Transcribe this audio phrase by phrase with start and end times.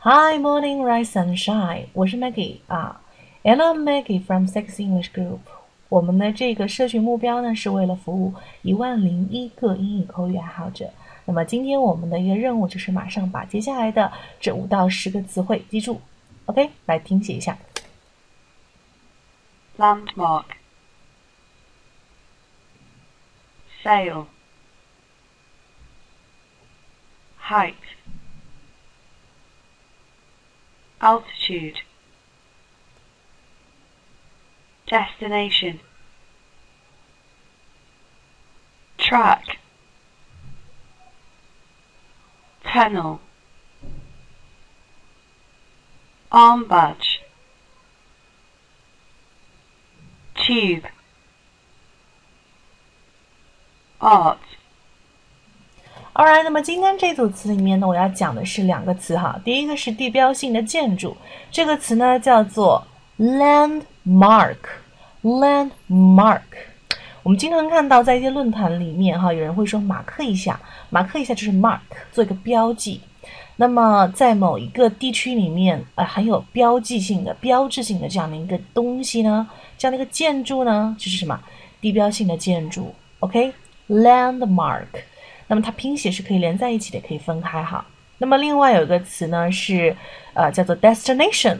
[0.00, 1.86] Hi, morning, rise and shine。
[1.92, 3.00] 我是 Maggie 啊
[3.42, 5.40] ，and I'm Maggie from Six English Group。
[5.88, 8.32] 我们的这个社群目标呢，是为了服务
[8.62, 10.88] 一万零一个英语口语爱好者。
[11.24, 16.00] 那么今天我们的一个任务就是马上把接下来的这五到十个词汇记住。
[16.44, 17.58] OK，来听写一下。
[19.78, 20.44] Landmark.
[23.82, 24.26] Sail.
[27.42, 27.74] Height.
[31.00, 31.80] Altitude,
[34.86, 35.80] destination,
[38.96, 39.58] track,
[42.64, 43.20] tunnel,
[46.32, 47.20] arm badge,
[50.34, 50.86] tube,
[54.00, 54.47] art.
[56.18, 59.40] Alright，那么今天这组词里面呢，我要讲的是两个词哈。
[59.44, 61.16] 第一个是地标性的建筑，
[61.48, 62.84] 这个词呢叫做
[63.18, 64.56] landmark。
[65.22, 66.40] landmark，
[67.22, 71.78] 我们经常看到在一些论坛里面哈，有人会说马克一下，马克一下就是 mark，
[72.10, 73.00] 做一个标记。
[73.54, 81.38] 那么在某一个地区里面，呃，很有标记性的、标志性的这样的一个东西呢，这样的一个建筑呢，就是什么？
[81.80, 82.92] 地标性的建筑。
[83.20, 84.86] OK，landmark。
[85.48, 87.84] 那么它拼写是可以连在一起的，也可以分开哈。
[88.18, 89.96] 那么另外有一个词呢是，
[90.34, 91.56] 呃，叫做 destination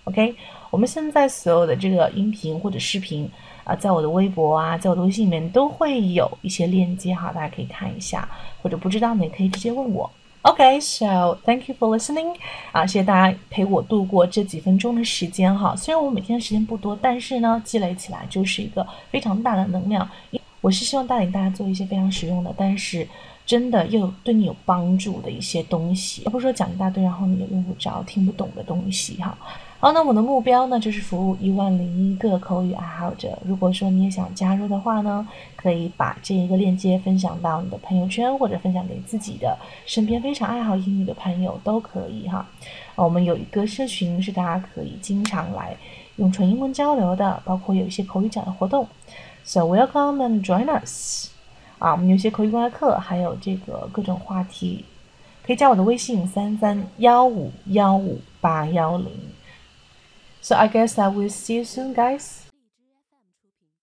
[0.05, 0.35] OK，
[0.69, 3.29] 我们现在所有的这个音频或者视频。
[3.63, 8.27] 啊，在我的微博啊，在我的微信里面都会有一些链接哈，大家可以看一下，
[8.61, 10.11] 或者不知道呢，也可以直接问我。
[10.41, 12.35] OK，so thank you for listening。
[12.73, 15.73] 啊，谢谢大家陪我度过这几分钟的时间哈。
[15.77, 20.05] 虽然我每天的时间不多，但是呢，积累起来就是一个非常大的能量。
[20.59, 23.07] 我是希望带领大家做一些非常实用的，但是
[23.45, 29.37] 真的又对你有帮助的一些东西，而不是说讲一大堆，然后你也用不着、听不懂的东西哈。
[29.83, 33.37] 好，那我的目标呢，就是服务一万零一个口语爱好者。
[33.45, 35.27] 如果说你也想加入的话呢，
[35.57, 42.47] 可以把这一个链接分享到你的朋友圈，或者分享给自己的身边非常爱好英语的朋友都可以哈。
[42.95, 45.75] 我们有一个社群是大家可以经常来
[46.15, 48.87] 用纯英文交流的，包括有一些口语展的活动。
[49.43, 51.29] So welcome and join us。
[51.79, 54.85] 啊，我们有些口语公开课，还有这个各种话题，
[55.45, 59.11] 可以加我的微信三三幺五幺五八幺零。
[60.43, 62.42] So I guess I will see you soon, guys.